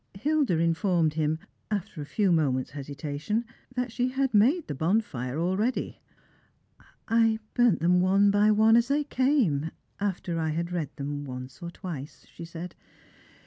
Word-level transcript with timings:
Hilda 0.15 0.57
informed 0.57 1.13
him, 1.13 1.37
after 1.69 2.01
a 2.01 2.07
few 2.07 2.31
moments' 2.31 2.71
hesitation, 2.71 3.45
that 3.75 3.91
she 3.91 4.07
had 4.07 4.33
made 4.33 4.65
the 4.65 4.73
bonfire 4.73 5.37
already." 5.37 6.01
I 7.07 7.37
burnt 7.53 7.81
them 7.81 8.01
one 8.01 8.31
by 8.31 8.49
one 8.49 8.75
as 8.77 8.87
they 8.87 9.03
came, 9.03 9.69
after 9.99 10.39
I 10.39 10.49
had 10.49 10.71
read 10.71 10.89
them 10.95 11.23
once 11.23 11.61
or 11.61 11.69
twice," 11.69 12.25
she 12.33 12.45
said. 12.45 12.73